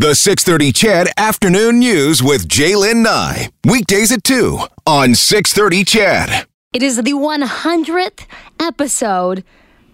The 0.00 0.14
630 0.14 0.72
CHED 0.72 1.08
Afternoon 1.18 1.78
News 1.78 2.22
with 2.22 2.48
J'lyn 2.48 3.02
Nye. 3.02 3.50
Weekdays 3.66 4.10
at 4.10 4.24
2 4.24 4.58
on 4.86 5.14
630 5.14 5.84
CHED. 5.84 6.46
It 6.72 6.82
is 6.82 6.96
the 6.96 7.12
100th 7.12 8.24
episode 8.58 9.44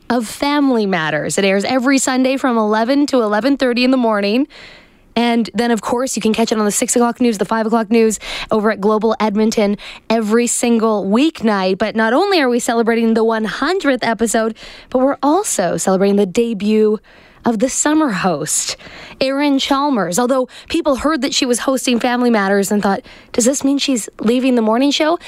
of 0.09 0.29
Family 0.29 0.87
Matters. 0.87 1.39
It 1.39 1.45
airs 1.45 1.65
every 1.65 1.99
Sunday 1.99 2.37
from 2.37 2.57
11 2.57 3.07
to 3.07 3.17
11.30 3.17 3.83
in 3.83 3.91
the 3.91 3.97
morning. 3.97 4.47
And 5.17 5.51
then, 5.55 5.73
of 5.73 5.81
course, 5.81 6.15
you 6.15 6.23
can 6.23 6.33
catch 6.33 6.53
it 6.53 6.59
on 6.59 6.65
the 6.65 6.71
6 6.71 6.95
o'clock 6.95 7.21
news, 7.21 7.39
the 7.39 7.45
5 7.45 7.67
o'clock 7.67 7.91
news 7.91 8.21
over 8.53 8.71
at 8.71 8.81
Global 8.81 9.17
Edmonton 9.19 9.77
every 10.09 10.47
single 10.47 11.05
weeknight. 11.07 11.79
But 11.79 11.97
not 11.97 12.13
only 12.13 12.41
are 12.41 12.49
we 12.49 12.61
celebrating 12.61 13.15
the 13.15 13.25
100th 13.25 14.05
episode, 14.07 14.57
but 14.89 15.01
we're 15.01 15.19
also 15.21 15.77
celebrating 15.77 16.15
the 16.15 16.27
debut 16.27 17.01
of 17.47 17.61
the 17.61 17.71
summer 17.71 18.11
host, 18.11 18.77
Erin 19.21 19.59
Chalmers. 19.59 20.19
Although 20.19 20.49
people 20.69 20.97
heard 20.97 21.23
that 21.23 21.33
she 21.33 21.47
was 21.47 21.61
hosting 21.61 21.99
Family 21.99 22.29
Matters 22.29 22.71
and 22.71 22.83
thought, 22.83 23.01
does 23.33 23.47
this 23.47 23.65
mean 23.65 23.79
she's 23.79 24.11
leaving 24.21 24.57
the 24.57 24.63
morning 24.63 24.91
show? 24.91 25.19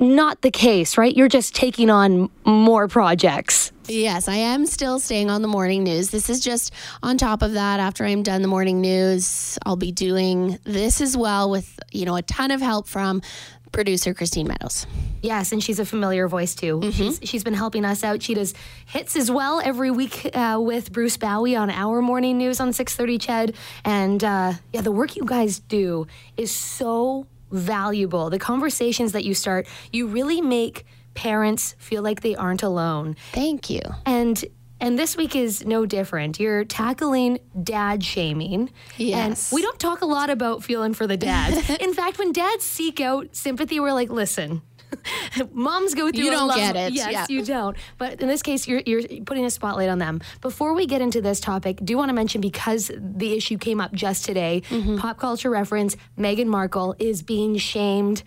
Not 0.00 0.42
the 0.42 0.50
case, 0.50 0.98
right? 0.98 1.16
You're 1.16 1.28
just 1.28 1.54
taking 1.54 1.88
on 1.88 2.30
more 2.44 2.86
projects. 2.86 3.72
Yes, 3.88 4.28
I 4.28 4.34
am 4.34 4.66
still 4.66 5.00
staying 5.00 5.30
on 5.30 5.40
the 5.40 5.48
morning 5.48 5.82
news. 5.82 6.10
This 6.10 6.28
is 6.28 6.40
just 6.40 6.72
on 7.02 7.16
top 7.16 7.40
of 7.40 7.54
that. 7.54 7.80
After 7.80 8.04
I'm 8.04 8.22
done 8.22 8.42
the 8.42 8.48
morning 8.48 8.80
news, 8.80 9.58
I'll 9.64 9.76
be 9.76 9.92
doing 9.92 10.58
this 10.64 11.00
as 11.00 11.16
well 11.16 11.50
with, 11.50 11.80
you 11.90 12.04
know, 12.04 12.16
a 12.16 12.22
ton 12.22 12.50
of 12.50 12.60
help 12.60 12.86
from 12.86 13.22
producer 13.72 14.14
Christine 14.14 14.48
Meadows. 14.48 14.86
Yes, 15.22 15.52
and 15.52 15.62
she's 15.62 15.78
a 15.78 15.84
familiar 15.84 16.28
voice 16.28 16.54
too. 16.54 16.80
Mm-hmm. 16.80 16.90
She's, 16.90 17.20
she's 17.22 17.44
been 17.44 17.54
helping 17.54 17.84
us 17.84 18.04
out. 18.04 18.22
She 18.22 18.34
does 18.34 18.54
hits 18.86 19.16
as 19.16 19.30
well 19.30 19.60
every 19.62 19.90
week 19.90 20.30
uh, 20.34 20.58
with 20.60 20.92
Bruce 20.92 21.16
Bowie 21.16 21.56
on 21.56 21.70
our 21.70 22.00
morning 22.00 22.38
news 22.38 22.60
on 22.60 22.70
6:30 22.70 23.18
Ched. 23.18 23.54
And 23.84 24.22
uh, 24.22 24.54
yeah, 24.72 24.80
the 24.80 24.92
work 24.92 25.16
you 25.16 25.24
guys 25.24 25.58
do 25.58 26.06
is 26.36 26.50
so 26.50 27.26
valuable. 27.50 28.30
The 28.30 28.38
conversations 28.38 29.12
that 29.12 29.24
you 29.24 29.34
start, 29.34 29.66
you 29.92 30.06
really 30.06 30.40
make 30.40 30.84
parents 31.14 31.74
feel 31.78 32.02
like 32.02 32.20
they 32.20 32.36
aren't 32.36 32.62
alone. 32.62 33.16
Thank 33.32 33.70
you. 33.70 33.80
And 34.06 34.44
and 34.80 34.98
this 34.98 35.16
week 35.16 35.34
is 35.36 35.64
no 35.66 35.86
different. 35.86 36.38
You're 36.38 36.64
tackling 36.64 37.38
dad 37.62 38.04
shaming. 38.04 38.70
Yes. 38.96 39.50
And 39.50 39.56
we 39.56 39.62
don't 39.62 39.78
talk 39.78 40.02
a 40.02 40.06
lot 40.06 40.30
about 40.30 40.62
feeling 40.64 40.94
for 40.94 41.06
the 41.06 41.16
dads. 41.16 41.68
In 41.80 41.94
fact, 41.94 42.18
when 42.18 42.32
dads 42.32 42.64
seek 42.64 43.00
out 43.00 43.34
sympathy, 43.34 43.80
we're 43.80 43.92
like, 43.92 44.10
listen, 44.10 44.62
moms 45.52 45.94
go 45.94 46.10
through 46.10 46.24
You 46.24 46.30
don't 46.30 46.54
get 46.54 46.76
it. 46.76 46.92
Yes, 46.92 47.12
Yeah. 47.12 47.26
you 47.28 47.44
don't. 47.44 47.76
But 47.98 48.20
in 48.20 48.28
this 48.28 48.42
case, 48.42 48.66
you're, 48.66 48.82
you're 48.86 49.02
putting 49.26 49.44
a 49.44 49.50
spotlight 49.50 49.88
on 49.88 49.98
them. 49.98 50.20
Before 50.40 50.74
we 50.74 50.86
get 50.86 51.00
into 51.00 51.20
this 51.20 51.40
topic, 51.40 51.78
do 51.84 51.96
want 51.96 52.08
to 52.08 52.14
mention 52.14 52.40
because 52.40 52.90
the 52.96 53.34
issue 53.36 53.58
came 53.58 53.80
up 53.80 53.92
just 53.92 54.24
today, 54.24 54.62
Mm-hmm. 54.70 54.96
pop 54.98 55.18
culture 55.18 55.50
reference, 55.50 55.96
Meghan 56.18 56.46
Markle 56.46 56.94
is 56.98 57.22
being 57.22 57.56
shamed 57.56 58.22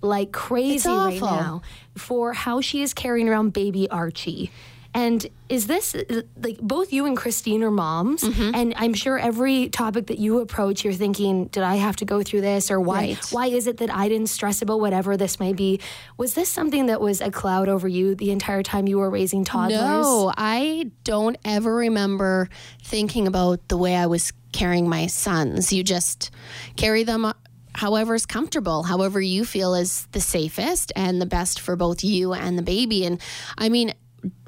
like 0.00 0.32
crazy 0.32 0.88
right 0.88 1.20
now 1.20 1.62
for 1.96 2.32
how 2.32 2.60
she 2.60 2.82
is 2.82 2.92
carrying 2.92 3.28
around 3.28 3.52
baby 3.52 3.88
Archie. 3.88 4.50
And 4.94 5.26
is 5.48 5.66
this 5.68 5.94
uh, 5.94 6.22
like 6.42 6.58
both 6.58 6.92
you 6.92 7.06
and 7.06 7.16
Christine 7.16 7.62
are 7.62 7.70
moms? 7.70 8.22
Mm-hmm. 8.22 8.54
And 8.54 8.74
I'm 8.76 8.92
sure 8.92 9.18
every 9.18 9.70
topic 9.70 10.08
that 10.08 10.18
you 10.18 10.40
approach, 10.40 10.84
you're 10.84 10.92
thinking, 10.92 11.46
did 11.46 11.62
I 11.62 11.76
have 11.76 11.96
to 11.96 12.04
go 12.04 12.22
through 12.22 12.42
this? 12.42 12.70
Or 12.70 12.78
why, 12.78 12.98
Right. 12.98 13.26
why 13.30 13.46
is 13.46 13.66
it 13.66 13.78
that 13.78 13.90
I 13.94 14.08
didn't 14.08 14.26
stress 14.28 14.60
about 14.60 14.80
whatever 14.80 15.16
this 15.16 15.40
may 15.40 15.54
be? 15.54 15.80
Was 16.18 16.34
this 16.34 16.50
something 16.50 16.86
that 16.86 17.00
was 17.00 17.22
a 17.22 17.30
cloud 17.30 17.68
over 17.68 17.88
you 17.88 18.14
the 18.14 18.30
entire 18.32 18.62
time 18.62 18.86
you 18.86 18.98
were 18.98 19.08
raising 19.08 19.44
toddlers? 19.44 19.80
No, 19.80 20.32
I 20.36 20.90
don't 21.04 21.38
ever 21.44 21.74
remember 21.74 22.50
thinking 22.82 23.26
about 23.26 23.66
the 23.68 23.78
way 23.78 23.96
I 23.96 24.06
was 24.06 24.32
carrying 24.52 24.88
my 24.88 25.06
sons. 25.06 25.72
You 25.72 25.82
just 25.82 26.30
carry 26.76 27.02
them 27.02 27.32
however 27.74 28.14
is 28.14 28.26
comfortable, 28.26 28.82
however 28.82 29.18
you 29.18 29.46
feel 29.46 29.74
is 29.74 30.06
the 30.12 30.20
safest 30.20 30.92
and 30.94 31.22
the 31.22 31.26
best 31.26 31.58
for 31.58 31.74
both 31.76 32.04
you 32.04 32.34
and 32.34 32.58
the 32.58 32.62
baby. 32.62 33.06
And 33.06 33.18
I 33.56 33.70
mean, 33.70 33.94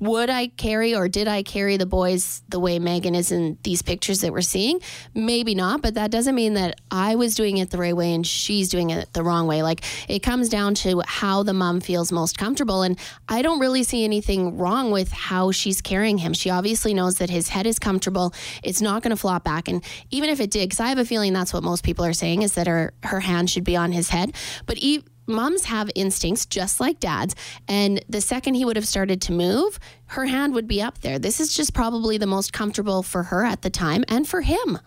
would 0.00 0.30
I 0.30 0.48
carry 0.48 0.94
or 0.94 1.08
did 1.08 1.28
I 1.28 1.42
carry 1.42 1.76
the 1.76 1.86
boys 1.86 2.42
the 2.48 2.60
way 2.60 2.78
Meghan 2.78 3.16
is 3.16 3.32
in 3.32 3.58
these 3.62 3.82
pictures 3.82 4.20
that 4.20 4.32
we're 4.32 4.40
seeing? 4.40 4.80
Maybe 5.14 5.54
not, 5.54 5.82
but 5.82 5.94
that 5.94 6.10
doesn't 6.10 6.34
mean 6.34 6.54
that 6.54 6.80
I 6.90 7.16
was 7.16 7.34
doing 7.34 7.56
it 7.58 7.70
the 7.70 7.78
right 7.78 7.96
way 7.96 8.12
and 8.14 8.26
she's 8.26 8.68
doing 8.68 8.90
it 8.90 9.12
the 9.12 9.22
wrong 9.22 9.46
way. 9.46 9.62
Like 9.62 9.84
it 10.08 10.20
comes 10.20 10.48
down 10.48 10.74
to 10.76 11.02
how 11.06 11.42
the 11.42 11.52
mom 11.52 11.80
feels 11.80 12.12
most 12.12 12.38
comfortable. 12.38 12.82
And 12.82 12.98
I 13.28 13.42
don't 13.42 13.58
really 13.58 13.82
see 13.82 14.04
anything 14.04 14.56
wrong 14.58 14.90
with 14.90 15.10
how 15.10 15.50
she's 15.50 15.80
carrying 15.80 16.18
him. 16.18 16.34
She 16.34 16.50
obviously 16.50 16.94
knows 16.94 17.18
that 17.18 17.30
his 17.30 17.48
head 17.48 17.66
is 17.66 17.78
comfortable. 17.78 18.34
It's 18.62 18.80
not 18.80 19.02
going 19.02 19.10
to 19.10 19.16
flop 19.16 19.44
back. 19.44 19.68
And 19.68 19.82
even 20.10 20.30
if 20.30 20.41
it 20.41 20.50
did, 20.50 20.68
because 20.68 20.80
I 20.80 20.88
have 20.88 20.98
a 20.98 21.04
feeling 21.04 21.32
that's 21.32 21.52
what 21.52 21.62
most 21.62 21.84
people 21.84 22.04
are 22.04 22.12
saying 22.12 22.42
is 22.42 22.54
that 22.54 22.66
her, 22.66 22.92
her 23.02 23.20
hand 23.20 23.50
should 23.50 23.64
be 23.64 23.76
on 23.76 23.92
his 23.92 24.08
head. 24.08 24.34
But 24.66 24.78
e- 24.78 25.04
moms 25.26 25.64
have 25.64 25.90
instincts 25.94 26.46
just 26.46 26.80
like 26.80 27.00
dads. 27.00 27.34
And 27.68 28.04
the 28.08 28.20
second 28.20 28.54
he 28.54 28.64
would 28.64 28.76
have 28.76 28.86
started 28.86 29.20
to 29.22 29.32
move, 29.32 29.78
her 30.06 30.26
hand 30.26 30.54
would 30.54 30.68
be 30.68 30.82
up 30.82 31.00
there. 31.00 31.18
This 31.18 31.40
is 31.40 31.54
just 31.54 31.74
probably 31.74 32.18
the 32.18 32.26
most 32.26 32.52
comfortable 32.52 33.02
for 33.02 33.24
her 33.24 33.44
at 33.44 33.62
the 33.62 33.70
time 33.70 34.04
and 34.08 34.26
for 34.26 34.42
him. 34.42 34.78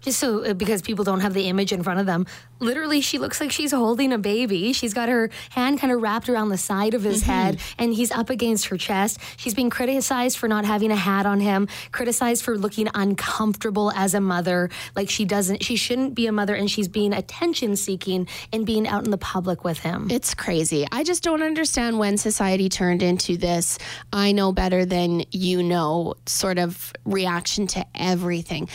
Just 0.00 0.18
so 0.18 0.44
uh, 0.44 0.54
because 0.54 0.82
people 0.82 1.04
don't 1.04 1.20
have 1.20 1.34
the 1.34 1.48
image 1.48 1.72
in 1.72 1.82
front 1.82 2.00
of 2.00 2.06
them, 2.06 2.26
literally, 2.58 3.00
she 3.00 3.18
looks 3.18 3.40
like 3.40 3.52
she's 3.52 3.72
holding 3.72 4.12
a 4.12 4.18
baby. 4.18 4.72
She's 4.72 4.94
got 4.94 5.08
her 5.08 5.30
hand 5.50 5.80
kind 5.80 5.92
of 5.92 6.00
wrapped 6.00 6.28
around 6.28 6.48
the 6.48 6.58
side 6.58 6.94
of 6.94 7.02
his 7.02 7.22
head, 7.22 7.60
and 7.78 7.92
he's 7.92 8.10
up 8.10 8.30
against 8.30 8.66
her 8.66 8.76
chest. 8.76 9.18
She's 9.36 9.54
being 9.54 9.70
criticized 9.70 10.38
for 10.38 10.48
not 10.48 10.64
having 10.64 10.90
a 10.90 10.96
hat 10.96 11.26
on 11.26 11.40
him, 11.40 11.68
criticized 11.92 12.44
for 12.44 12.56
looking 12.56 12.88
uncomfortable 12.94 13.92
as 13.94 14.14
a 14.14 14.20
mother, 14.20 14.70
like 14.96 15.10
she 15.10 15.24
doesn't, 15.24 15.62
she 15.62 15.76
shouldn't 15.76 16.14
be 16.14 16.26
a 16.26 16.32
mother, 16.32 16.54
and 16.54 16.70
she's 16.70 16.88
being 16.88 17.12
attention 17.12 17.76
seeking 17.76 18.26
and 18.52 18.66
being 18.66 18.86
out 18.88 19.04
in 19.04 19.10
the 19.10 19.18
public 19.18 19.64
with 19.64 19.78
him. 19.78 20.08
It's 20.10 20.34
crazy. 20.34 20.86
I 20.90 21.04
just 21.04 21.22
don't 21.22 21.42
understand 21.42 21.98
when 21.98 22.16
society 22.16 22.68
turned 22.68 23.02
into 23.02 23.36
this 23.36 23.78
I 24.12 24.32
know 24.32 24.52
better 24.52 24.84
than 24.84 25.24
you 25.30 25.62
know 25.62 26.14
sort 26.26 26.58
of 26.58 26.92
reaction 27.04 27.66
to 27.68 27.86
everything. 27.94 28.68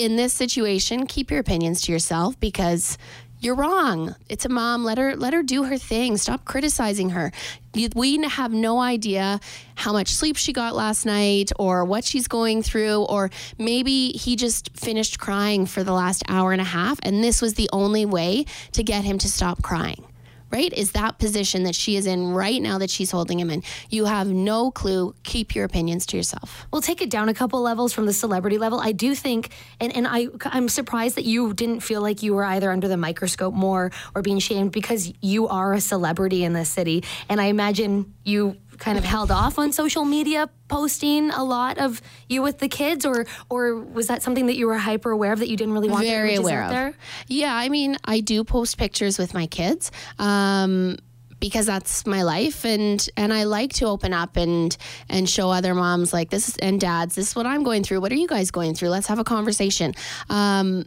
In 0.00 0.16
this 0.16 0.32
situation, 0.32 1.06
keep 1.06 1.30
your 1.30 1.40
opinions 1.40 1.82
to 1.82 1.92
yourself 1.92 2.40
because 2.40 2.96
you're 3.38 3.54
wrong. 3.54 4.14
It's 4.30 4.46
a 4.46 4.48
mom. 4.48 4.82
Let 4.82 4.96
her 4.96 5.14
let 5.14 5.34
her 5.34 5.42
do 5.42 5.64
her 5.64 5.76
thing. 5.76 6.16
Stop 6.16 6.46
criticizing 6.46 7.10
her. 7.10 7.32
We 7.74 8.18
have 8.22 8.50
no 8.50 8.80
idea 8.80 9.40
how 9.74 9.92
much 9.92 10.14
sleep 10.14 10.36
she 10.36 10.54
got 10.54 10.74
last 10.74 11.04
night 11.04 11.52
or 11.58 11.84
what 11.84 12.04
she's 12.04 12.28
going 12.28 12.62
through 12.62 13.02
or 13.10 13.30
maybe 13.58 14.12
he 14.12 14.36
just 14.36 14.74
finished 14.74 15.20
crying 15.20 15.66
for 15.66 15.84
the 15.84 15.92
last 15.92 16.22
hour 16.30 16.52
and 16.52 16.62
a 16.62 16.64
half 16.64 16.98
and 17.02 17.22
this 17.22 17.42
was 17.42 17.54
the 17.54 17.68
only 17.70 18.06
way 18.06 18.46
to 18.72 18.82
get 18.82 19.04
him 19.04 19.18
to 19.18 19.28
stop 19.28 19.62
crying 19.62 20.02
right? 20.50 20.72
Is 20.72 20.92
that 20.92 21.18
position 21.18 21.64
that 21.64 21.74
she 21.74 21.96
is 21.96 22.06
in 22.06 22.32
right 22.32 22.60
now 22.60 22.78
that 22.78 22.90
she's 22.90 23.10
holding 23.10 23.38
him 23.38 23.50
in. 23.50 23.62
You 23.88 24.04
have 24.06 24.28
no 24.28 24.70
clue. 24.70 25.14
Keep 25.22 25.54
your 25.54 25.64
opinions 25.64 26.06
to 26.06 26.16
yourself. 26.16 26.66
We'll 26.72 26.82
take 26.82 27.00
it 27.00 27.10
down 27.10 27.28
a 27.28 27.34
couple 27.34 27.60
levels 27.60 27.92
from 27.92 28.06
the 28.06 28.12
celebrity 28.12 28.58
level. 28.58 28.80
I 28.80 28.92
do 28.92 29.14
think, 29.14 29.50
and, 29.78 29.94
and 29.94 30.06
I, 30.08 30.28
I'm 30.44 30.68
surprised 30.68 31.16
that 31.16 31.24
you 31.24 31.54
didn't 31.54 31.80
feel 31.80 32.02
like 32.02 32.22
you 32.22 32.34
were 32.34 32.44
either 32.44 32.70
under 32.70 32.88
the 32.88 32.96
microscope 32.96 33.54
more 33.54 33.92
or 34.14 34.22
being 34.22 34.38
shamed 34.38 34.72
because 34.72 35.12
you 35.20 35.48
are 35.48 35.72
a 35.74 35.80
celebrity 35.80 36.44
in 36.44 36.52
this 36.52 36.68
city. 36.68 37.04
And 37.28 37.40
I 37.40 37.46
imagine 37.46 38.14
you 38.24 38.56
kind 38.80 38.98
of 38.98 39.04
held 39.04 39.30
off 39.30 39.58
on 39.58 39.72
social 39.72 40.04
media 40.04 40.50
posting 40.66 41.30
a 41.30 41.44
lot 41.44 41.78
of 41.78 42.02
you 42.28 42.42
with 42.42 42.58
the 42.58 42.68
kids, 42.68 43.06
or 43.06 43.26
or 43.48 43.76
was 43.76 44.08
that 44.08 44.22
something 44.24 44.46
that 44.46 44.56
you 44.56 44.66
were 44.66 44.78
hyper 44.78 45.12
aware 45.12 45.32
of 45.32 45.38
that 45.38 45.48
you 45.48 45.56
didn't 45.56 45.74
really 45.74 45.88
want 45.88 46.04
Very 46.04 46.30
images 46.30 46.40
aware 46.40 46.62
out 46.62 46.66
of. 46.66 46.72
there? 46.72 46.94
Yeah, 47.28 47.54
I 47.54 47.68
mean, 47.68 47.96
I 48.04 48.18
do 48.20 48.42
post 48.42 48.76
pictures 48.78 49.18
with 49.18 49.34
my 49.34 49.46
kids. 49.46 49.92
Um, 50.18 50.96
because 51.38 51.64
that's 51.64 52.04
my 52.04 52.22
life 52.22 52.66
and 52.66 53.08
and 53.16 53.32
I 53.32 53.44
like 53.44 53.72
to 53.74 53.86
open 53.86 54.12
up 54.12 54.36
and 54.36 54.76
and 55.08 55.26
show 55.26 55.50
other 55.50 55.74
moms 55.74 56.12
like 56.12 56.28
this 56.28 56.54
and 56.58 56.78
dads 56.78 57.14
this 57.14 57.30
is 57.30 57.34
what 57.34 57.46
I'm 57.46 57.62
going 57.62 57.82
through 57.82 58.02
what 58.02 58.12
are 58.12 58.16
you 58.16 58.28
guys 58.28 58.50
going 58.50 58.74
through 58.74 58.90
let's 58.90 59.06
have 59.06 59.18
a 59.18 59.24
conversation 59.24 59.94
um, 60.28 60.84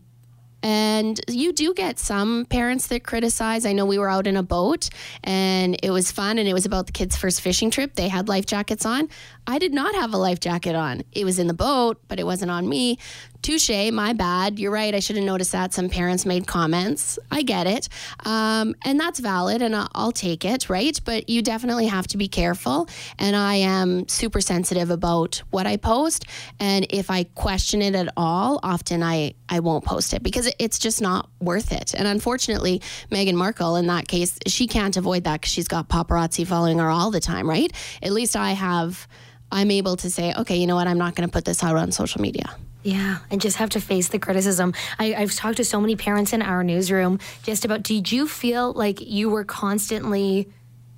and 0.63 1.19
you 1.27 1.51
do 1.51 1.73
get 1.73 1.99
some 1.99 2.45
parents 2.45 2.87
that 2.87 3.03
criticize. 3.03 3.65
I 3.65 3.73
know 3.73 3.85
we 3.85 3.99
were 3.99 4.09
out 4.09 4.25
in 4.25 4.37
a 4.37 4.43
boat 4.43 4.89
and 5.23 5.77
it 5.83 5.91
was 5.91 6.11
fun 6.11 6.37
and 6.39 6.47
it 6.47 6.53
was 6.53 6.65
about 6.65 6.85
the 6.85 6.93
kids' 6.93 7.17
first 7.17 7.41
fishing 7.41 7.69
trip. 7.69 7.95
They 7.95 8.07
had 8.07 8.29
life 8.29 8.45
jackets 8.45 8.85
on. 8.85 9.09
I 9.45 9.59
did 9.59 9.73
not 9.73 9.93
have 9.95 10.13
a 10.13 10.17
life 10.17 10.39
jacket 10.39 10.75
on. 10.75 11.03
It 11.11 11.25
was 11.25 11.39
in 11.39 11.47
the 11.47 11.53
boat, 11.53 12.01
but 12.07 12.19
it 12.19 12.25
wasn't 12.25 12.51
on 12.51 12.67
me. 12.67 12.97
Touche, 13.41 13.91
my 13.91 14.13
bad. 14.13 14.57
You're 14.57 14.71
right. 14.71 14.95
I 14.95 14.99
should 14.99 15.17
have 15.17 15.25
noticed 15.25 15.51
that. 15.51 15.73
Some 15.73 15.89
parents 15.89 16.25
made 16.25 16.47
comments. 16.47 17.19
I 17.29 17.41
get 17.41 17.67
it. 17.67 17.89
Um, 18.25 18.73
and 18.85 18.97
that's 18.97 19.19
valid 19.19 19.61
and 19.61 19.75
I'll, 19.75 19.89
I'll 19.93 20.11
take 20.13 20.45
it, 20.45 20.69
right? 20.69 20.97
But 21.03 21.27
you 21.27 21.41
definitely 21.41 21.87
have 21.87 22.07
to 22.07 22.17
be 22.17 22.29
careful. 22.29 22.87
And 23.19 23.35
I 23.35 23.55
am 23.55 24.07
super 24.07 24.39
sensitive 24.39 24.89
about 24.89 25.43
what 25.49 25.67
I 25.67 25.75
post. 25.75 26.25
And 26.61 26.87
if 26.89 27.11
I 27.11 27.25
question 27.25 27.81
it 27.81 27.95
at 27.95 28.13
all, 28.15 28.61
often 28.63 29.03
I, 29.03 29.33
I 29.49 29.59
won't 29.59 29.83
post 29.83 30.13
it 30.13 30.23
because 30.23 30.49
it's 30.57 30.79
just 30.79 31.01
not 31.01 31.29
worth 31.41 31.73
it. 31.73 31.93
And 31.93 32.07
unfortunately, 32.07 32.81
Meghan 33.11 33.35
Markle, 33.35 33.75
in 33.75 33.87
that 33.87 34.07
case, 34.07 34.39
she 34.47 34.67
can't 34.67 34.95
avoid 34.95 35.25
that 35.25 35.41
because 35.41 35.51
she's 35.51 35.67
got 35.67 35.89
paparazzi 35.89 36.47
following 36.47 36.79
her 36.79 36.89
all 36.89 37.11
the 37.11 37.19
time, 37.19 37.49
right? 37.49 37.73
At 38.01 38.13
least 38.13 38.37
I 38.37 38.51
have, 38.51 39.05
I'm 39.53 39.71
able 39.71 39.95
to 39.97 40.09
say, 40.09 40.33
okay, 40.33 40.57
you 40.57 40.67
know 40.67 40.75
what? 40.75 40.87
I'm 40.87 40.97
not 40.97 41.15
going 41.15 41.27
to 41.27 41.31
put 41.31 41.45
this 41.45 41.63
out 41.63 41.75
on 41.75 41.91
social 41.91 42.21
media. 42.21 42.55
Yeah, 42.83 43.19
and 43.31 43.39
just 43.39 43.57
have 43.57 43.69
to 43.71 43.79
face 43.79 44.09
the 44.09 44.19
criticism. 44.19 44.73
I, 44.99 45.15
I've 45.15 45.33
talked 45.33 45.57
to 45.57 45.63
so 45.63 45.79
many 45.79 45.95
parents 45.95 46.33
in 46.33 46.41
our 46.41 46.63
newsroom 46.63 47.19
just 47.43 47.63
about 47.63 47.81
did 47.83 48.11
you 48.11 48.27
feel 48.27 48.73
like 48.73 48.99
you 48.99 49.29
were 49.29 49.45
constantly 49.45 50.49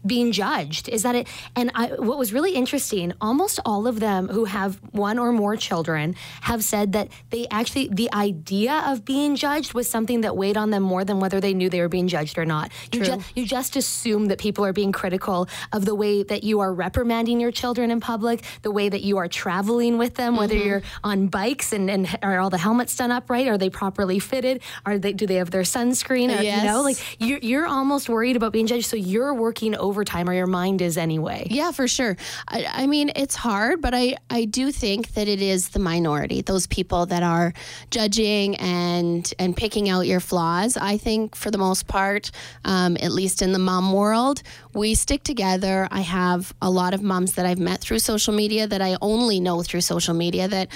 being 0.05 0.31
judged. 0.31 0.89
Is 0.89 1.03
that 1.03 1.15
it? 1.15 1.27
And 1.55 1.71
I, 1.75 1.87
what 1.87 2.17
was 2.17 2.33
really 2.33 2.53
interesting, 2.53 3.13
almost 3.21 3.59
all 3.65 3.87
of 3.87 3.99
them 3.99 4.27
who 4.27 4.45
have 4.45 4.75
one 4.91 5.17
or 5.19 5.31
more 5.31 5.55
children 5.55 6.15
have 6.41 6.63
said 6.63 6.93
that 6.93 7.09
they 7.29 7.47
actually, 7.51 7.89
the 7.89 8.11
idea 8.13 8.83
of 8.87 9.05
being 9.05 9.35
judged 9.35 9.73
was 9.73 9.89
something 9.89 10.21
that 10.21 10.35
weighed 10.37 10.57
on 10.57 10.69
them 10.69 10.83
more 10.83 11.03
than 11.03 11.19
whether 11.19 11.39
they 11.39 11.53
knew 11.53 11.69
they 11.69 11.81
were 11.81 11.89
being 11.89 12.07
judged 12.07 12.37
or 12.37 12.45
not. 12.45 12.71
You, 12.91 13.03
ju- 13.03 13.21
you 13.35 13.45
just 13.45 13.75
assume 13.75 14.27
that 14.27 14.37
people 14.39 14.65
are 14.65 14.73
being 14.73 14.91
critical 14.91 15.47
of 15.71 15.85
the 15.85 15.95
way 15.95 16.23
that 16.23 16.43
you 16.43 16.59
are 16.61 16.73
reprimanding 16.73 17.39
your 17.39 17.51
children 17.51 17.91
in 17.91 17.99
public, 17.99 18.43
the 18.61 18.71
way 18.71 18.89
that 18.89 19.01
you 19.01 19.17
are 19.17 19.27
traveling 19.27 19.97
with 19.97 20.15
them, 20.15 20.35
whether 20.35 20.55
Mm-hmm. 20.55 20.67
you're 20.67 20.81
on 21.03 21.27
bikes 21.27 21.73
and, 21.73 21.89
and 21.89 22.07
are 22.21 22.39
all 22.39 22.49
the 22.49 22.57
helmets 22.57 22.95
done 22.95 23.11
up 23.11 23.29
right? 23.29 23.47
Are 23.47 23.57
they 23.57 23.69
properly 23.69 24.19
fitted? 24.19 24.61
Are 24.85 24.97
they, 24.97 25.11
do 25.11 25.25
they 25.27 25.35
have 25.35 25.51
their 25.51 25.63
sunscreen? 25.63 26.29
Or, 26.37 26.41
You 26.41 26.63
know, 26.63 26.81
like 26.81 26.97
you're, 27.19 27.39
you're 27.39 27.65
almost 27.67 28.07
worried 28.07 28.35
about 28.37 28.53
being 28.53 28.67
judged. 28.67 28.85
So 28.85 28.95
you're 28.95 29.33
working 29.33 29.75
overtime 29.95 30.30
or 30.30 30.33
your 30.33 30.45
mind 30.45 30.81
is 30.81 30.97
anyway. 30.97 31.47
Yeah, 31.50 31.71
for 31.71 31.88
sure. 31.88 32.18
I, 32.50 32.65
I 32.83 32.86
mean, 32.86 33.12
it's 33.15 33.36
hard, 33.36 33.81
but 33.81 33.94
I, 33.94 34.18
I 34.30 34.44
do 34.44 34.74
think 34.74 35.13
that 35.13 35.30
it 35.30 35.42
is 35.42 35.69
the 35.69 35.80
minority, 35.80 36.42
those 36.42 36.68
people 36.68 37.06
that 37.06 37.24
are 37.24 37.53
judging 37.92 38.57
and 38.57 39.33
and 39.39 39.56
picking 39.56 39.88
out 39.88 40.06
your 40.06 40.19
flaws. 40.19 40.75
I 40.75 40.97
think 40.97 41.33
for 41.33 41.50
the 41.50 41.57
most 41.57 41.88
part, 41.88 42.31
um, 42.65 42.97
at 43.00 43.13
least 43.13 43.42
in 43.42 43.53
the 43.53 43.59
mom 43.59 43.94
world, 43.94 44.44
we 44.74 44.95
stick 44.95 45.24
together. 45.24 45.88
I 45.92 46.01
have 46.01 46.53
a 46.62 46.69
lot 46.69 46.94
of 46.94 47.01
moms 47.01 47.36
that 47.36 47.45
I've 47.45 47.59
met 47.59 47.80
through 47.80 48.00
social 48.00 48.33
media 48.33 48.68
that 48.68 48.81
I 48.81 48.98
only 49.01 49.39
know 49.39 49.63
through 49.63 49.81
social 49.81 50.13
media 50.13 50.50
that 50.50 50.68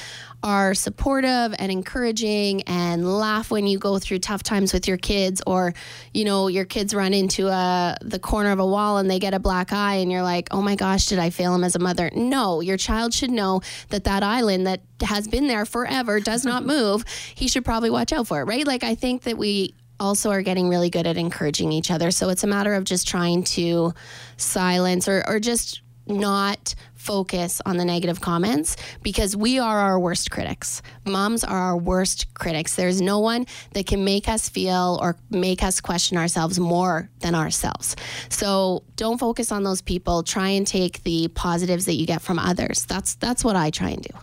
are 0.44 0.74
supportive 0.74 1.54
and 1.60 1.72
encouraging 1.72 2.62
and 2.64 3.20
laugh 3.20 3.52
when 3.52 3.68
you 3.68 3.78
go 3.78 4.00
through 4.00 4.20
tough 4.20 4.42
times 4.42 4.74
with 4.74 4.88
your 4.88 4.98
kids 4.98 5.42
or 5.46 5.74
you 6.14 6.24
know 6.24 6.48
your 6.48 6.66
kids 6.66 6.94
run 6.94 7.14
into 7.14 7.48
a 7.48 7.98
the 8.02 8.20
corner 8.20 8.52
of 8.52 8.60
a 8.60 8.66
wall 8.66 8.98
and 8.98 9.10
they 9.10 9.20
get 9.20 9.34
a 9.34 9.40
black 9.40 9.74
eye 9.74 9.96
and 9.96 10.12
you're 10.12 10.24
like 10.24 10.48
oh 10.52 10.62
my 10.62 10.76
gosh 10.76 11.08
did 11.08 11.20
i 11.20 11.30
fail 11.30 11.54
him 11.54 11.64
as 11.64 11.76
a 11.76 11.80
mother? 11.80 12.10
No 12.16 12.62
your 12.62 12.78
child 12.78 13.14
should 13.14 13.32
know 13.32 13.62
that 13.90 14.06
that 14.06 14.24
island 14.24 14.66
that 14.68 14.82
has 15.02 15.28
been 15.28 15.48
there 15.48 15.66
forever 15.66 16.20
does 16.20 16.46
not 16.46 16.66
move. 16.76 17.04
He 17.36 17.48
should 17.48 17.66
probably 17.66 17.90
watch 17.90 18.14
out 18.14 18.28
for 18.28 18.42
it 18.42 18.46
right? 18.46 18.66
Like 18.66 18.84
i 18.84 18.96
think 18.96 19.24
that 19.24 19.38
we 19.38 19.76
also 20.00 20.32
are 20.32 20.42
getting 20.42 20.70
really 20.70 20.90
good 20.90 21.06
at 21.06 21.18
encouraging 21.18 21.72
each 21.72 21.92
other. 21.92 22.10
So 22.12 22.30
it's 22.30 22.44
a 22.44 22.48
matter 22.48 22.74
of 22.74 22.86
just 22.86 23.08
trying 23.08 23.44
to 23.44 23.94
silence 24.38 25.10
or, 25.10 25.24
or 25.28 25.40
just 25.40 25.82
not 26.10 26.76
focus 26.96 27.62
on 27.66 27.78
the 27.78 27.86
negative 27.86 28.20
comments 28.20 28.76
because 29.02 29.36
we 29.36 29.58
are 29.58 29.80
our 29.80 30.00
worst 30.00 30.32
critics. 30.32 30.82
Moms 31.06 31.44
are 31.44 31.58
our 31.58 31.78
worst 31.78 32.34
critics. 32.34 32.76
There's 32.76 33.02
no 33.02 33.20
one 33.20 33.46
that 33.74 33.86
can 33.86 34.04
make 34.04 34.28
us 34.28 34.50
feel 34.50 35.00
or 35.02 35.16
make 35.30 35.64
us 35.64 35.80
question 35.80 36.18
ourselves 36.18 36.60
more 36.60 37.10
than 37.20 37.36
ourselves. 37.36 37.96
So 38.28 38.84
don't 38.96 39.18
focus 39.18 39.52
on 39.52 39.64
those 39.64 39.82
people. 39.82 40.24
Try 40.24 40.50
and 40.50 40.68
take 40.68 41.04
the 41.04 41.30
positives 41.30 41.86
that 41.86 41.94
you 41.94 42.06
get 42.06 42.22
from 42.22 42.38
others. 42.38 42.86
That's 42.86 43.16
that's 43.16 43.44
what 43.44 43.56
I 43.56 43.70
try 43.70 43.92
and 43.92 44.04
do. 44.04 44.14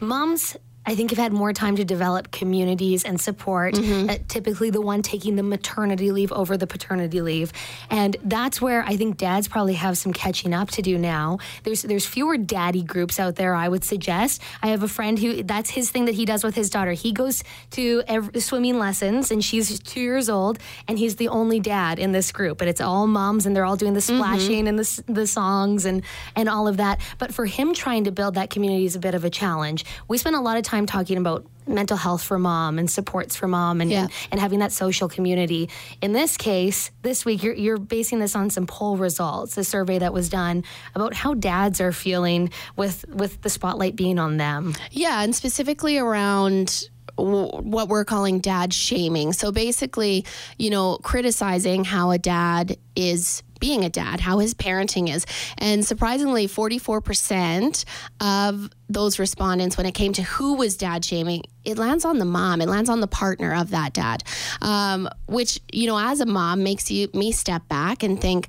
Moms, 0.00 0.56
I 0.86 0.94
think, 0.94 1.10
have 1.10 1.18
had 1.18 1.32
more 1.32 1.52
time 1.52 1.76
to 1.76 1.84
develop 1.84 2.30
communities 2.30 3.04
and 3.04 3.20
support. 3.20 3.74
Mm-hmm. 3.74 4.10
Uh, 4.10 4.16
typically, 4.28 4.70
the 4.70 4.80
one 4.80 5.02
taking 5.02 5.36
the 5.36 5.42
maternity 5.42 6.10
leave 6.12 6.32
over 6.32 6.56
the 6.56 6.66
paternity 6.66 7.20
leave, 7.20 7.52
and 7.90 8.16
that's 8.22 8.60
where 8.60 8.82
I 8.84 8.96
think 8.96 9.16
dads 9.16 9.48
probably 9.48 9.74
have 9.74 9.98
some 9.98 10.12
catching 10.12 10.54
up 10.54 10.70
to 10.70 10.82
do 10.82 10.96
now. 10.98 11.38
There's 11.64 11.82
there's 11.82 12.06
fewer 12.06 12.36
daddy 12.36 12.82
groups 12.82 13.18
out 13.18 13.36
there. 13.36 13.54
I 13.54 13.68
would 13.68 13.84
suggest. 13.84 14.40
I 14.62 14.68
have 14.68 14.82
a 14.82 14.88
friend 14.88 15.18
who 15.18 15.42
that's 15.42 15.70
his 15.70 15.90
thing 15.90 16.04
that 16.06 16.14
he 16.14 16.24
does 16.24 16.44
with 16.44 16.54
his 16.54 16.70
daughter. 16.70 16.92
He 16.92 17.12
goes 17.12 17.42
to 17.72 18.02
ev 18.06 18.30
swimming 18.38 18.78
lessons, 18.78 19.30
and 19.30 19.44
she's 19.44 19.78
two 19.80 20.00
years 20.00 20.28
old, 20.28 20.58
and 20.88 20.98
he's 20.98 21.16
the 21.16 21.28
only 21.28 21.60
dad 21.60 21.98
in 21.98 22.12
this 22.12 22.30
group. 22.32 22.60
And 22.60 22.70
it's 22.70 22.80
all 22.80 23.06
moms, 23.06 23.46
and 23.46 23.56
they're 23.56 23.64
all 23.66 23.76
doing 23.76 23.92
the 23.92 24.00
Mm-hmm. 24.04 24.16
splashing 24.18 24.68
and 24.68 24.78
the 24.78 25.02
the 25.08 25.26
songs 25.26 25.86
and 25.86 26.02
and 26.36 26.46
all 26.48 26.68
of 26.68 26.76
that. 26.76 27.00
But 27.18 27.32
for 27.32 27.46
him, 27.46 27.72
trying 27.72 28.04
to 28.04 28.12
build 28.12 28.34
that 28.34 28.50
community 28.50 28.84
is 28.84 28.96
a 28.96 28.98
bit 28.98 29.14
of 29.14 29.24
a 29.24 29.30
challenge. 29.30 29.84
We 30.08 30.18
spent 30.18 30.36
a 30.36 30.40
lot 30.40 30.58
of 30.58 30.62
time 30.62 30.73
talking 30.86 31.16
about 31.16 31.46
mental 31.66 31.96
health 31.96 32.22
for 32.22 32.38
mom 32.38 32.78
and 32.78 32.90
supports 32.90 33.34
for 33.36 33.48
mom 33.48 33.80
and, 33.80 33.90
Yeah. 33.90 34.02
and, 34.02 34.10
and 34.32 34.40
having 34.40 34.58
that 34.58 34.70
social 34.70 35.08
community. 35.08 35.70
In 36.02 36.12
this 36.12 36.36
case, 36.36 36.90
this 37.00 37.24
week, 37.24 37.42
you're, 37.42 37.54
you're 37.54 37.78
basing 37.78 38.18
this 38.18 38.36
on 38.36 38.50
some 38.50 38.66
poll 38.66 38.98
results, 38.98 39.56
a 39.56 39.64
survey 39.64 39.98
that 40.00 40.12
was 40.12 40.28
done 40.28 40.62
about 40.94 41.14
how 41.14 41.32
dads 41.32 41.80
are 41.80 41.92
feeling 41.92 42.50
with, 42.76 43.06
with 43.08 43.40
the 43.40 43.48
spotlight 43.48 43.96
being 43.96 44.18
on 44.18 44.36
them. 44.36 44.74
Yeah, 44.90 45.22
and 45.22 45.34
specifically 45.34 45.96
around 45.96 46.88
what 47.16 47.88
we're 47.88 48.04
calling 48.04 48.40
dad 48.40 48.74
shaming. 48.74 49.32
So 49.32 49.52
basically, 49.52 50.24
you 50.58 50.68
know, 50.70 50.98
criticizing 50.98 51.84
how 51.84 52.10
a 52.10 52.18
dad 52.18 52.76
is 52.96 53.42
being 53.64 53.82
a 53.82 53.88
dad, 53.88 54.20
how 54.20 54.40
his 54.40 54.52
parenting 54.52 55.10
is. 55.10 55.24
And 55.56 55.82
surprisingly, 55.86 56.46
44% 56.46 57.86
of 58.20 58.68
those 58.90 59.18
respondents, 59.18 59.78
when 59.78 59.86
it 59.86 59.92
came 59.92 60.12
to 60.12 60.22
who 60.22 60.52
was 60.52 60.76
dad 60.76 61.02
shaming, 61.02 61.44
it 61.64 61.78
lands 61.78 62.04
on 62.04 62.18
the 62.18 62.26
mom. 62.26 62.60
It 62.60 62.68
lands 62.68 62.90
on 62.90 63.00
the 63.00 63.06
partner 63.06 63.54
of 63.54 63.70
that 63.70 63.94
dad, 63.94 64.22
um, 64.60 65.08
which, 65.28 65.60
you 65.72 65.86
know, 65.86 65.98
as 65.98 66.20
a 66.20 66.26
mom 66.26 66.62
makes 66.62 66.90
you 66.90 67.08
me 67.14 67.32
step 67.32 67.66
back 67.68 68.02
and 68.02 68.20
think, 68.20 68.48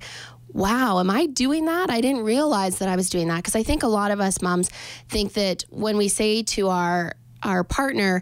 wow, 0.50 1.00
am 1.00 1.10
I 1.10 1.28
doing 1.28 1.64
that? 1.68 1.90
I 1.90 2.02
didn't 2.02 2.24
realize 2.24 2.80
that 2.80 2.90
I 2.90 2.98
was 2.98 3.10
doing 3.10 3.30
that 3.30 3.38
because 3.38 3.56
I 3.56 3.64
think 3.64 3.84
a 3.84 3.88
lot 3.88 4.12
of 4.12 4.20
us 4.20 4.42
moms 4.42 4.70
think 5.08 5.32
that 5.36 5.64
when 5.70 5.96
we 5.96 6.10
say 6.10 6.44
to 6.44 6.68
our 6.68 7.14
our 7.42 7.64
partner, 7.64 8.22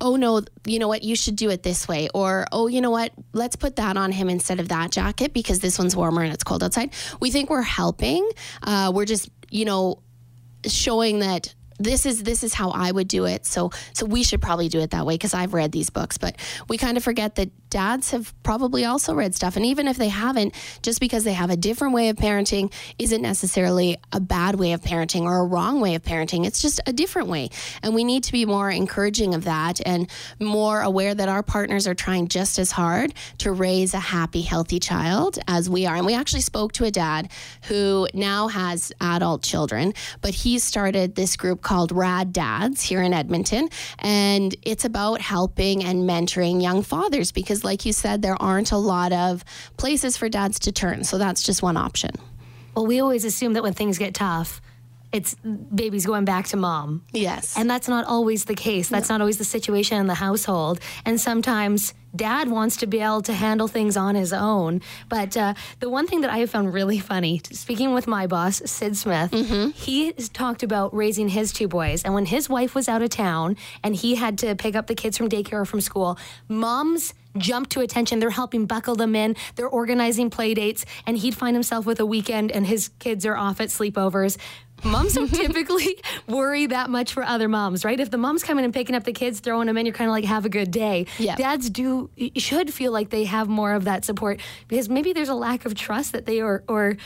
"Oh 0.00 0.16
no, 0.16 0.42
you 0.64 0.78
know 0.78 0.88
what? 0.88 1.02
You 1.02 1.16
should 1.16 1.36
do 1.36 1.50
it 1.50 1.62
this 1.62 1.88
way," 1.88 2.08
or 2.14 2.46
"Oh, 2.52 2.68
you 2.68 2.80
know 2.80 2.90
what? 2.90 3.12
Let's 3.32 3.56
put 3.56 3.76
that 3.76 3.96
on 3.96 4.12
him 4.12 4.28
instead 4.28 4.60
of 4.60 4.68
that 4.68 4.90
jacket 4.92 5.32
because 5.32 5.60
this 5.60 5.78
one's 5.78 5.96
warmer 5.96 6.22
and 6.22 6.32
it's 6.32 6.44
cold 6.44 6.62
outside." 6.62 6.92
We 7.20 7.30
think 7.30 7.50
we're 7.50 7.62
helping. 7.62 8.28
Uh, 8.62 8.92
we're 8.94 9.06
just, 9.06 9.28
you 9.50 9.64
know, 9.64 10.02
showing 10.66 11.20
that 11.20 11.54
this 11.78 12.06
is 12.06 12.22
this 12.22 12.42
is 12.42 12.54
how 12.54 12.70
I 12.70 12.90
would 12.90 13.08
do 13.08 13.24
it. 13.24 13.46
So 13.46 13.70
so 13.92 14.06
we 14.06 14.22
should 14.22 14.40
probably 14.40 14.68
do 14.68 14.80
it 14.80 14.90
that 14.90 15.06
way 15.06 15.14
because 15.14 15.34
I've 15.34 15.54
read 15.54 15.72
these 15.72 15.90
books. 15.90 16.18
But 16.18 16.36
we 16.68 16.78
kind 16.78 16.96
of 16.96 17.04
forget 17.04 17.34
that 17.36 17.50
dads 17.70 18.12
have 18.12 18.32
probably 18.42 18.84
also 18.84 19.14
read 19.14 19.34
stuff, 19.34 19.56
and 19.56 19.66
even 19.66 19.88
if 19.88 19.96
they 19.96 20.08
haven't, 20.08 20.54
just 20.82 21.00
because 21.00 21.24
they 21.24 21.32
have 21.32 21.50
a 21.50 21.56
different 21.56 21.94
way 21.94 22.08
of 22.08 22.16
parenting 22.16 22.72
isn't 22.98 23.22
necessarily 23.22 23.98
a 24.12 24.20
bad 24.20 24.54
way 24.54 24.72
of 24.72 24.80
parenting 24.80 25.22
or 25.22 25.38
a 25.38 25.44
wrong 25.44 25.80
way 25.80 25.94
of 25.94 26.02
parenting. 26.02 26.46
It's 26.46 26.62
just 26.62 26.80
a 26.86 26.92
different 26.92 27.28
way, 27.28 27.50
and 27.82 27.94
we 27.94 28.04
need 28.04 28.24
to 28.24 28.32
be 28.32 28.46
more 28.46 28.70
encouraging 28.70 29.34
of 29.34 29.44
that 29.44 29.80
and 29.84 30.08
more 30.40 30.80
aware 30.80 31.14
that 31.14 31.28
our 31.28 31.42
partners 31.42 31.86
are 31.86 31.94
trying 31.94 32.28
just 32.28 32.58
as 32.58 32.70
hard 32.70 33.12
to 33.38 33.52
raise 33.52 33.94
a 33.94 33.98
happy, 33.98 34.42
healthy 34.42 34.78
child 34.78 35.38
as 35.48 35.68
we 35.68 35.86
are. 35.86 35.96
And 35.96 36.06
we 36.06 36.14
actually 36.14 36.40
spoke 36.40 36.72
to 36.72 36.84
a 36.84 36.90
dad 36.90 37.30
who 37.64 38.08
now 38.14 38.48
has 38.48 38.92
adult 39.00 39.42
children, 39.42 39.92
but 40.20 40.34
he 40.34 40.58
started 40.58 41.14
this 41.14 41.36
group 41.36 41.62
called 41.66 41.90
Rad 41.90 42.32
Dads 42.32 42.80
here 42.80 43.02
in 43.02 43.12
Edmonton. 43.12 43.68
And 43.98 44.54
it's 44.62 44.84
about 44.84 45.20
helping 45.20 45.82
and 45.82 46.08
mentoring 46.08 46.62
young 46.62 46.82
fathers 46.82 47.32
because, 47.32 47.64
like 47.64 47.84
you 47.84 47.92
said, 47.92 48.22
there 48.22 48.40
aren't 48.40 48.70
a 48.70 48.76
lot 48.76 49.12
of 49.12 49.44
places 49.76 50.16
for 50.16 50.28
dads 50.28 50.60
to 50.60 50.72
turn. 50.72 51.02
So 51.02 51.18
that's 51.18 51.42
just 51.42 51.62
one 51.62 51.76
option. 51.76 52.12
Well, 52.76 52.86
we 52.86 53.00
always 53.00 53.24
assume 53.24 53.54
that 53.54 53.64
when 53.64 53.72
things 53.72 53.98
get 53.98 54.14
tough, 54.14 54.60
it's 55.10 55.34
babies 55.34 56.06
going 56.06 56.24
back 56.24 56.46
to 56.48 56.56
mom. 56.56 57.04
Yes. 57.12 57.56
And 57.56 57.68
that's 57.68 57.88
not 57.88 58.04
always 58.06 58.44
the 58.44 58.54
case. 58.54 58.88
That's 58.88 59.08
not 59.08 59.20
always 59.20 59.38
the 59.38 59.44
situation 59.44 59.98
in 59.98 60.06
the 60.06 60.14
household. 60.14 60.78
And 61.04 61.20
sometimes 61.20 61.94
dad 62.16 62.48
wants 62.48 62.76
to 62.78 62.86
be 62.86 63.00
able 63.00 63.22
to 63.22 63.32
handle 63.32 63.68
things 63.68 63.96
on 63.96 64.14
his 64.14 64.32
own. 64.32 64.80
But 65.08 65.36
uh, 65.36 65.54
the 65.80 65.88
one 65.90 66.06
thing 66.06 66.22
that 66.22 66.30
I 66.30 66.38
have 66.38 66.50
found 66.50 66.72
really 66.72 66.98
funny, 66.98 67.40
speaking 67.52 67.94
with 67.94 68.06
my 68.06 68.26
boss, 68.26 68.62
Sid 68.64 68.96
Smith, 68.96 69.32
he 69.74 70.12
has 70.12 70.28
talked 70.28 70.62
about 70.62 70.94
raising 70.94 71.28
his 71.28 71.52
two 71.52 71.68
boys. 71.68 72.04
And 72.04 72.14
when 72.14 72.26
his 72.26 72.48
wife 72.48 72.74
was 72.74 72.88
out 72.88 73.02
of 73.02 73.10
town 73.10 73.56
and 73.82 73.94
he 73.94 74.14
had 74.14 74.38
to 74.38 74.54
pick 74.54 74.74
up 74.74 74.86
the 74.86 74.94
kids 74.94 75.16
from 75.16 75.28
daycare 75.28 75.60
or 75.60 75.64
from 75.64 75.80
school, 75.80 76.18
moms 76.48 77.14
jump 77.38 77.68
to 77.70 77.80
attention. 77.80 78.18
They're 78.18 78.30
helping 78.30 78.66
buckle 78.66 78.94
them 78.94 79.14
in. 79.14 79.36
They're 79.56 79.68
organizing 79.68 80.30
play 80.30 80.54
dates, 80.54 80.84
and 81.06 81.16
he'd 81.18 81.34
find 81.34 81.54
himself 81.54 81.86
with 81.86 82.00
a 82.00 82.06
weekend, 82.06 82.50
and 82.50 82.66
his 82.66 82.88
kids 82.98 83.26
are 83.26 83.36
off 83.36 83.60
at 83.60 83.68
sleepovers. 83.68 84.38
Moms 84.84 85.14
don't 85.14 85.28
typically 85.34 85.98
worry 86.26 86.66
that 86.66 86.90
much 86.90 87.12
for 87.12 87.22
other 87.22 87.48
moms, 87.48 87.84
right? 87.84 87.98
If 87.98 88.10
the 88.10 88.18
mom's 88.18 88.42
coming 88.42 88.64
and 88.64 88.72
picking 88.72 88.94
up 88.94 89.04
the 89.04 89.12
kids, 89.12 89.40
throwing 89.40 89.66
them 89.66 89.76
in, 89.76 89.86
you're 89.86 89.94
kind 89.94 90.08
of 90.08 90.12
like, 90.12 90.24
have 90.24 90.44
a 90.44 90.48
good 90.48 90.70
day. 90.70 91.06
Yeah. 91.18 91.36
Dads 91.36 91.70
do 91.70 92.10
should 92.36 92.72
feel 92.72 92.92
like 92.92 93.10
they 93.10 93.24
have 93.24 93.48
more 93.48 93.72
of 93.72 93.84
that 93.84 94.04
support 94.04 94.40
because 94.68 94.88
maybe 94.88 95.12
there's 95.12 95.28
a 95.28 95.34
lack 95.34 95.64
of 95.64 95.74
trust 95.74 96.12
that 96.12 96.26
they 96.26 96.40
are 96.40 96.62
or 96.68 96.96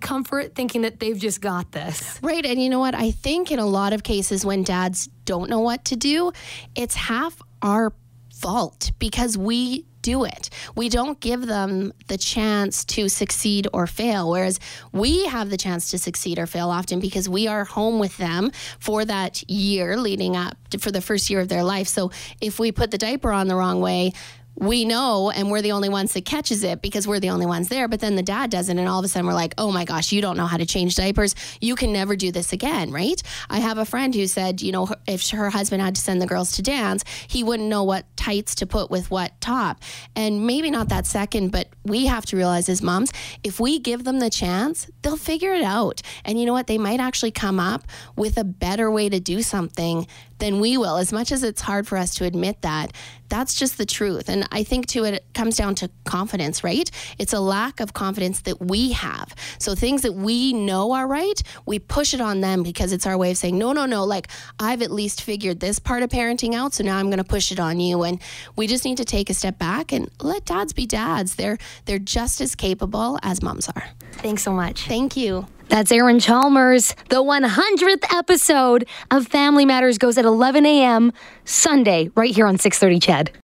comfort 0.00 0.54
thinking 0.54 0.82
that 0.82 1.00
they've 1.00 1.18
just 1.18 1.40
got 1.40 1.72
this. 1.72 2.18
Right. 2.22 2.44
And 2.44 2.60
you 2.60 2.68
know 2.68 2.80
what? 2.80 2.94
I 2.94 3.10
think 3.10 3.50
in 3.50 3.58
a 3.58 3.66
lot 3.66 3.92
of 3.92 4.02
cases 4.02 4.44
when 4.44 4.62
dads 4.62 5.08
don't 5.24 5.48
know 5.48 5.60
what 5.60 5.84
to 5.86 5.96
do, 5.96 6.32
it's 6.74 6.94
half 6.94 7.40
our 7.62 7.92
fault 8.34 8.90
because 8.98 9.38
we 9.38 9.86
do 10.04 10.24
it. 10.24 10.50
We 10.76 10.88
don't 10.88 11.18
give 11.18 11.46
them 11.46 11.92
the 12.08 12.18
chance 12.18 12.84
to 12.84 13.08
succeed 13.08 13.66
or 13.72 13.86
fail, 13.86 14.30
whereas 14.30 14.60
we 14.92 15.26
have 15.26 15.48
the 15.50 15.56
chance 15.56 15.90
to 15.90 15.98
succeed 15.98 16.38
or 16.38 16.46
fail 16.46 16.68
often 16.68 17.00
because 17.00 17.28
we 17.28 17.48
are 17.48 17.64
home 17.64 17.98
with 17.98 18.16
them 18.18 18.52
for 18.78 19.04
that 19.04 19.42
year 19.50 19.96
leading 19.96 20.36
up 20.36 20.56
to, 20.70 20.78
for 20.78 20.92
the 20.92 21.00
first 21.00 21.30
year 21.30 21.40
of 21.40 21.48
their 21.48 21.64
life. 21.64 21.88
So 21.88 22.12
if 22.40 22.60
we 22.60 22.70
put 22.70 22.90
the 22.90 22.98
diaper 22.98 23.32
on 23.32 23.48
the 23.48 23.56
wrong 23.56 23.80
way, 23.80 24.12
we 24.56 24.84
know 24.84 25.30
and 25.30 25.50
we're 25.50 25.62
the 25.62 25.72
only 25.72 25.88
ones 25.88 26.12
that 26.12 26.24
catches 26.24 26.62
it 26.62 26.80
because 26.80 27.08
we're 27.08 27.20
the 27.20 27.30
only 27.30 27.46
ones 27.46 27.68
there 27.68 27.88
but 27.88 28.00
then 28.00 28.14
the 28.16 28.22
dad 28.22 28.50
doesn't 28.50 28.78
and 28.78 28.88
all 28.88 28.98
of 28.98 29.04
a 29.04 29.08
sudden 29.08 29.26
we're 29.26 29.34
like 29.34 29.54
oh 29.58 29.72
my 29.72 29.84
gosh 29.84 30.12
you 30.12 30.22
don't 30.22 30.36
know 30.36 30.46
how 30.46 30.56
to 30.56 30.66
change 30.66 30.94
diapers. 30.96 31.34
You 31.60 31.74
can 31.74 31.92
never 31.92 32.16
do 32.16 32.30
this 32.30 32.52
again 32.52 32.90
right? 32.90 33.20
I 33.50 33.60
have 33.60 33.78
a 33.78 33.84
friend 33.84 34.14
who 34.14 34.26
said 34.26 34.62
you 34.62 34.72
know 34.72 34.88
if 35.06 35.28
her 35.30 35.50
husband 35.50 35.82
had 35.82 35.94
to 35.96 36.00
send 36.00 36.22
the 36.22 36.26
girls 36.26 36.52
to 36.52 36.62
dance 36.62 37.04
he 37.28 37.42
wouldn't 37.42 37.68
know 37.68 37.82
what 37.82 38.04
tights 38.16 38.54
to 38.56 38.66
put 38.66 38.90
with 38.90 39.10
what 39.10 39.40
top. 39.40 39.82
And 40.14 40.46
maybe 40.46 40.70
not 40.70 40.88
that 40.88 41.06
second 41.06 41.50
but 41.50 41.68
we 41.84 42.06
have 42.06 42.24
to 42.26 42.36
realize 42.36 42.68
as 42.68 42.82
moms 42.82 43.12
if 43.42 43.58
we 43.58 43.78
give 43.78 44.04
them 44.04 44.20
the 44.20 44.30
chance 44.30 44.88
they'll 45.02 45.16
figure 45.16 45.52
it 45.52 45.62
out. 45.62 46.00
And 46.24 46.38
you 46.38 46.46
know 46.46 46.52
what? 46.52 46.66
They 46.66 46.78
might 46.78 47.00
actually 47.00 47.30
come 47.30 47.60
up 47.60 47.82
with 48.16 48.38
a 48.38 48.44
better 48.44 48.90
way 48.90 49.08
to 49.08 49.20
do 49.20 49.42
something 49.42 50.06
than 50.38 50.60
we 50.60 50.76
will. 50.76 50.96
As 50.96 51.12
much 51.12 51.32
as 51.32 51.42
it's 51.42 51.60
hard 51.60 51.86
for 51.86 51.96
us 51.96 52.14
to 52.16 52.24
admit 52.24 52.62
that, 52.62 52.92
that's 53.28 53.54
just 53.54 53.78
the 53.78 53.86
truth. 53.86 54.28
And 54.28 54.46
I 54.52 54.64
think 54.64 54.86
too, 54.86 55.04
it 55.04 55.24
comes 55.34 55.56
down 55.56 55.74
to 55.76 55.90
confidence, 56.04 56.62
right? 56.62 56.90
It's 57.18 57.32
a 57.32 57.40
lack 57.40 57.80
of 57.80 57.92
confidence 57.92 58.40
that 58.42 58.60
we 58.60 58.92
have. 58.92 59.34
So 59.58 59.74
things 59.74 60.02
that 60.02 60.12
we 60.14 60.52
know 60.52 60.92
are 60.92 61.06
right, 61.06 61.42
we 61.66 61.78
push 61.78 62.14
it 62.14 62.20
on 62.20 62.40
them 62.40 62.62
because 62.62 62.92
it's 62.92 63.06
our 63.06 63.16
way 63.16 63.30
of 63.30 63.36
saying, 63.36 63.58
no, 63.58 63.72
no, 63.72 63.86
no, 63.86 64.04
like 64.04 64.28
I've 64.58 64.82
at 64.82 64.90
least 64.90 65.22
figured 65.22 65.60
this 65.60 65.78
part 65.78 66.02
of 66.02 66.10
parenting 66.10 66.54
out. 66.54 66.74
So 66.74 66.84
now 66.84 66.98
I'm 66.98 67.06
going 67.06 67.18
to 67.18 67.24
push 67.24 67.52
it 67.52 67.60
on 67.60 67.80
you. 67.80 68.02
And 68.02 68.20
we 68.56 68.66
just 68.66 68.84
need 68.84 68.98
to 68.98 69.04
take 69.04 69.30
a 69.30 69.34
step 69.34 69.58
back 69.58 69.92
and 69.92 70.10
let 70.20 70.44
dads 70.44 70.72
be 70.72 70.86
dads. 70.86 71.36
They're, 71.36 71.58
they're 71.86 71.98
just 71.98 72.40
as 72.40 72.54
capable 72.54 73.18
as 73.22 73.42
moms 73.42 73.68
are. 73.68 73.84
Thanks 74.12 74.42
so 74.42 74.52
much. 74.52 74.86
Thank 74.86 75.16
you. 75.16 75.46
That's 75.68 75.90
Erin 75.90 76.20
Chalmers. 76.20 76.94
The 77.08 77.22
100th 77.22 78.04
episode 78.14 78.86
of 79.10 79.26
Family 79.26 79.64
Matters 79.64 79.98
goes 79.98 80.18
at 80.18 80.24
11 80.24 80.66
a.m. 80.66 81.12
Sunday, 81.44 82.10
right 82.14 82.34
here 82.34 82.46
on 82.46 82.58
630 82.58 83.00
CHED. 83.00 83.38